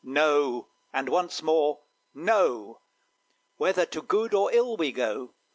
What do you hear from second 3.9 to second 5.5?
good or ill we go.